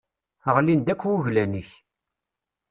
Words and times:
Ɣlin-d 0.55 0.87
akk 0.93 1.01
wuglan-ik. 1.07 1.69